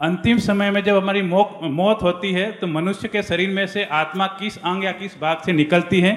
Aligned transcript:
अंतिम 0.00 0.38
समय 0.38 0.70
में 0.70 0.82
जब 0.84 0.96
हमारी 0.96 1.22
मौत 1.22 2.02
होती 2.02 2.32
है 2.32 2.50
तो 2.52 2.66
मनुष्य 2.66 3.08
के 3.08 3.22
शरीर 3.22 3.50
में 3.50 3.66
से 3.66 3.84
आत्मा 3.84 4.26
किस 4.40 4.58
अंग 4.58 4.84
या 4.84 4.92
किस 4.92 5.16
भाग 5.20 5.40
से 5.46 5.52
निकलती 5.52 6.00
है, 6.00 6.12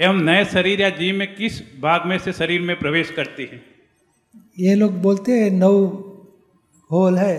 एवं 0.00 0.20
नए 0.22 0.44
शरीर 0.44 0.80
या 0.80 0.88
जीव 0.90 1.14
में 1.16 1.34
किस 1.34 1.60
भाग 1.80 2.06
में 2.06 2.18
से 2.18 2.32
शरीर 2.32 2.60
में 2.60 2.78
प्रवेश 2.78 3.10
करती 3.10 3.42
है? 3.42 3.60
ये 4.58 4.74
लोग 4.74 5.00
बोलते 5.02 5.32
हैं, 5.32 5.50
नौ 5.50 5.72
होल 6.90 7.18
है, 7.18 7.36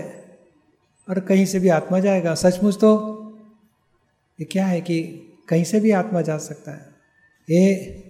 और 1.07 1.19
कहीं 1.19 1.45
से 1.45 1.59
भी 1.59 1.69
आत्मा 1.69 1.99
जाएगा। 1.99 2.35
सचमुच 2.35 2.75
तो 2.75 2.91
ये 4.39 4.45
क्या 4.45 4.65
है 4.65 4.81
कि 4.81 5.01
कहीं 5.49 5.63
से 5.63 5.79
भी 5.79 5.91
आत्मा 5.91 6.21
जा 6.21 6.37
सकता 6.37 6.71
है। 6.71 6.87
ये 7.49 8.03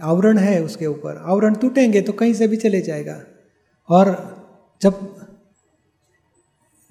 आवरण 0.00 0.38
है 0.38 0.62
उसके 0.62 0.86
ऊपर। 0.86 1.22
आवरण 1.26 1.54
टूटेंगे 1.54 2.00
तो 2.00 2.12
कहीं 2.12 2.34
से 2.34 2.48
भी 2.48 2.56
चले 2.56 2.80
जाएगा। 2.80 3.20
और 3.88 4.14
जब 4.82 5.21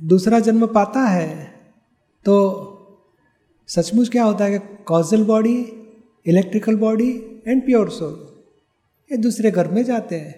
दूसरा 0.02 0.40
जन्म 0.40 0.66
पाता 0.68 1.00
है 1.00 1.28
तो 2.26 2.34
सचमुच 3.68 4.10
क्या 4.10 4.24
होता 4.24 4.44
है 4.44 4.60
कि 4.60 4.84
causal 4.84 5.24
body 5.26 5.58
electrical 6.26 6.76
body 6.76 7.10
and 7.48 7.62
pure 7.66 7.90
soul 7.90 8.16
ये 9.12 9.18
दूसरे 9.18 9.52
घर 9.52 9.68
में 9.68 9.84
जाते 9.84 10.16
हैं। 10.16 10.34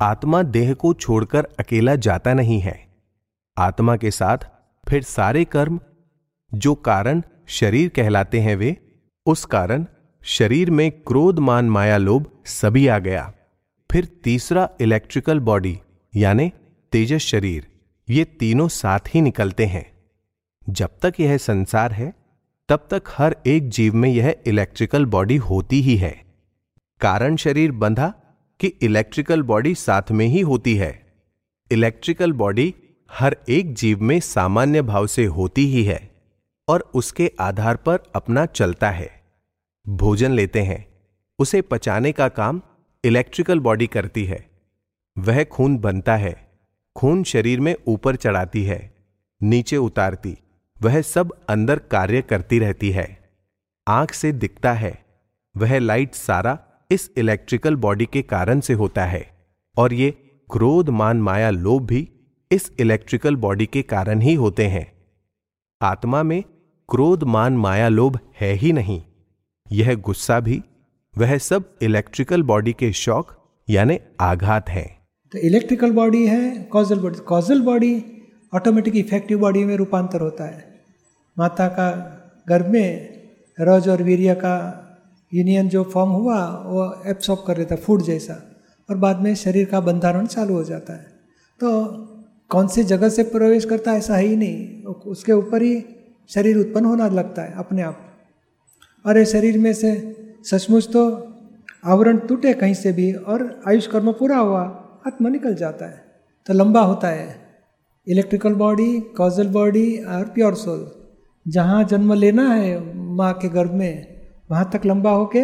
आत्मा 0.00 0.42
देह 0.42 0.72
को 0.74 0.92
छोड़कर 0.94 1.48
अकेला 1.58 1.94
जाता 1.96 2.34
नहीं 2.34 2.60
है। 2.60 2.76
आत्मा 3.56 3.96
के 3.96 4.10
साथ 4.10 4.38
फिर 4.88 5.02
सारे 5.02 5.44
कर्म, 5.44 5.80
जो 6.54 6.74
कारण 6.74 7.22
शरीर 7.48 7.88
कहलाते 7.88 8.40
हैं 8.40 8.56
वे, 8.56 8.76
उस 9.26 9.44
कारण 9.44 9.86
शरीर 10.22 10.70
में 10.70 10.90
क्रोध, 10.90 11.38
मान, 11.38 11.70
माया, 11.70 11.96
लोभ 11.96 12.30
सभी 12.46 12.86
आ 12.86 12.98
गया। 12.98 13.32
फिर 13.90 14.04
तीसरा 14.24 14.68
इलेक्ट्रिकल 14.80 15.40
बॉडी 15.40 15.78
यानी 16.16 16.50
तेजस 16.92 17.26
शरीर। 17.26 17.66
ये 18.10 18.24
तीनों 18.24 18.68
साथ 18.68 18.98
ही 19.14 19.20
निकलते 19.20 19.66
हैं। 19.66 19.92
जब 20.68 20.90
तक 21.02 21.14
यह 21.20 21.36
संसार 21.36 21.92
है, 21.92 22.14
तब 22.68 22.88
तक 22.90 23.02
हर 23.08 23.36
एक 23.46 23.68
जीव 23.68 23.94
में 23.94 24.10
यह 24.10 24.36
इलेक्ट्रिकल 24.46 25.06
बॉडी 25.06 25.36
होती 25.36 25.80
ही 25.80 25.96
है। 25.96 26.24
कारण 27.00 27.36
शरीर 27.36 27.72
बंधा 27.72 28.14
कि 28.60 28.66
इलेक्ट्रिकल 28.66 29.42
बॉडी 29.42 29.74
साथ 29.74 30.02
में 30.10 30.26
ही 30.26 30.40
होती 30.40 30.76
है। 30.76 31.06
इलेक्ट्रिकल 31.72 32.32
बॉडी 32.32 32.74
हर 33.12 33.36
एक 33.48 33.74
जीव 33.74 34.02
में 34.02 34.20
सामान्य 34.20 34.82
भाव 34.82 35.06
से 35.06 35.24
होती 35.24 35.66
ही 35.66 35.84
है 35.84 36.10
और 36.68 36.90
उसके 36.94 37.32
आधार 37.40 37.76
पर 37.76 37.98
अपना 38.14 38.46
चलता 38.46 38.90
है। 38.90 39.22
भोजन 39.88 40.30
लेते 40.30 40.62
हैं, 40.62 40.88
उसे 41.38 41.62
पचाने 41.62 42.12
का 42.12 42.28
काम 42.28 42.62
इलेक्ट्रिकल 43.04 43.60
बॉडी 43.60 43.86
करती 43.86 44.24
है। 44.24 44.50
वह 45.18 45.44
खून 45.44 45.78
बनता 45.78 46.16
है। 46.16 46.47
खून 46.98 47.22
शरीर 47.24 47.60
में 47.60 47.74
ऊपर 47.86 48.16
चढ़ाती 48.16 48.62
है, 48.64 48.94
नीचे 49.42 49.76
उतारती, 49.76 50.36
वह 50.82 51.00
सब 51.02 51.32
अंदर 51.48 51.78
कार्य 51.78 52.22
करती 52.22 52.58
रहती 52.58 52.90
है। 52.90 53.06
आँख 53.86 54.12
से 54.12 54.32
दिखता 54.32 54.72
है, 54.72 55.04
वह 55.56 55.78
लाइट 55.78 56.14
सारा 56.14 56.58
इस 56.90 57.10
इलेक्ट्रिकल 57.18 57.76
बॉडी 57.76 58.06
के 58.06 58.22
कारण 58.22 58.60
से 58.60 58.72
होता 58.72 59.04
है, 59.04 59.30
और 59.76 59.92
ये 59.92 60.10
क्रोध 60.50 60.88
मान 60.88 61.20
माया 61.20 61.50
लोभ 61.50 61.86
भी 61.86 62.08
इस 62.50 62.72
इलेक्ट्रिकल 62.80 63.36
बॉडी 63.36 63.66
के 63.66 63.82
कारण 63.82 64.20
ही 64.20 64.34
होते 64.34 64.66
हैं। 64.66 64.86
आत्मा 65.82 66.22
में 66.22 66.42
क्रोध 66.88 67.24
मान 67.24 67.56
माया 67.56 67.88
लोभ 67.88 68.18
है 68.40 68.52
ही 68.52 68.72
नहीं, 68.72 69.02
यह 69.72 69.94
गुस्सा 69.94 70.40
भी, 70.40 70.62
वह 71.18 71.38
सब 71.38 71.78
इलेक्ट्रिकल 71.82 72.42
बॉडी 72.42 72.72
के 72.72 72.92
शौक, 72.92 73.36
यानी 73.68 74.00
आघात 74.20 74.70
हैं। 74.70 74.97
तो 75.34 75.38
इलेक्ट्रिकल 75.38 75.90
बॉडी 75.92 76.26
है 76.26 76.50
causal 76.72 76.98
body 76.98 77.18
causal 77.18 77.60
body 77.62 77.92
automatic 78.52 78.94
effective 78.96 79.38
body 79.38 79.64
में 79.64 79.76
रूपांतर 79.76 80.20
होता 80.20 80.44
है। 80.44 80.64
माता 81.36 81.66
का 81.68 81.90
गर्भ 82.48 82.66
में 82.66 83.08
रज 83.58 83.88
और 83.88 84.02
वीर्य 84.02 84.34
का 84.34 84.54
यूनियन 85.32 85.68
जो 85.68 85.82
फॉर्म 85.84 86.10
हुआ, 86.10 86.38
वो 86.66 87.02
एब्सॉर्ब 87.06 87.42
कर 87.46 87.58
लेता 87.58 87.76
फ़ूड 87.76 88.02
जैसा, 88.02 88.34
और 88.88 88.96
बाद 88.96 89.20
में 89.20 89.34
शरीर 89.34 89.64
का 89.64 89.80
बंधारण 89.80 90.26
चालू 90.26 90.54
हो 90.54 90.64
जाता 90.64 90.92
है। 90.92 91.06
तो 91.60 91.70
कौन 92.50 92.68
सी 92.68 92.84
जगह 92.84 93.08
से 93.08 93.22
प्रवेश 93.26 93.64
करता 93.64 93.90
है 93.90 93.98
ऐसा 93.98 94.16
है 94.16 94.24
ही 94.24 94.36
नहीं, 94.36 94.82
उसके 94.84 95.32
ऊपर 95.32 95.62
ही 95.62 95.84
शरीर 96.30 96.58
उत्पन्न 96.58 96.84
होना 96.84 97.08
लगता 97.10 97.42
है, 97.42 97.54
अपने 97.54 97.82
आप। 97.82 98.04
और 99.04 99.18
ये 99.18 99.24
शरीर 99.26 99.58
में 99.58 99.72
से 99.74 99.94
सचमुच 100.44 100.88
तो 100.92 101.06
आवरण 101.84 102.18
टूटे 102.18 102.52
कहीं 102.54 102.74
से 102.74 102.92
भी, 102.92 103.12
और 103.12 103.62
आयुष 103.68 103.86
कर्म 103.86 104.12
पूरा 104.12 104.38
हुआ 104.38 104.66
आत्मा 105.08 105.28
निकल 105.28 105.54
जाता 105.54 105.86
है 105.86 106.04
तो 106.46 106.54
लंबा 106.54 106.80
होता 106.80 107.08
है। 107.08 107.36
इलेक्ट्रिकल 108.06 108.54
बॉडी 108.54 109.00
कॉजल 109.16 109.48
बॉडी 109.48 109.96
और 110.06 110.24
प्योर 110.24 110.54
सोल 110.54 110.90
जहाँ 111.46 111.82
जन्म 111.84 112.12
लेना 112.12 112.48
है 112.48 112.96
माँ 113.14 113.32
के 113.32 113.48
गर्भ 113.48 113.72
में, 113.72 114.20
वहाँ 114.50 114.70
तक 114.72 114.86
लंबा 114.86 115.10
होके 115.10 115.42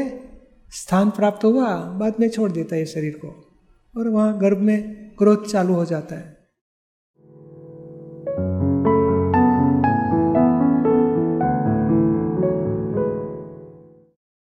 स्थान 0.73 1.11
प्राप्त 1.11 1.45
हुआ, 1.45 1.75
बाद 1.75 2.15
में 2.21 2.29
छोड़ 2.29 2.51
देता 2.53 2.77
है 2.77 2.85
शरीर 2.87 3.19
को। 3.25 3.29
और 3.95 4.09
वहाँ 4.09 4.39
गर्भ 4.39 4.59
में 4.59 5.13
ग्रोथ 5.19 5.45
चालू 5.45 5.75
हो 5.75 5.85
जाता 5.85 6.17
है। 6.17 6.34